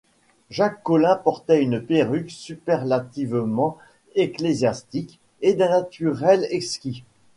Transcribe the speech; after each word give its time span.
Jacques 0.49 0.81
Collin 0.81 1.15
portait 1.15 1.61
une 1.61 1.79
perruque 1.79 2.31
superlativement 2.31 3.77
ecclésiastique, 4.15 5.19
et 5.43 5.53
d’un 5.53 5.69
naturel 5.69 6.47
exquis. 6.49 7.03